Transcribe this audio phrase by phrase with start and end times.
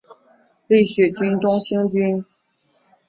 [0.65, 2.25] 立雪郡东兴郡